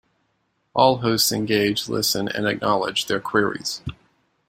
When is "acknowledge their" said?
2.47-3.19